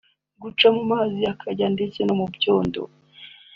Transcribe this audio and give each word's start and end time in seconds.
guca 0.41 0.67
mu 0.75 0.83
mazi 0.91 1.19
akonje 1.31 1.65
ndetse 1.75 1.99
no 2.03 2.13
mu 2.19 2.27
byondo 2.35 2.81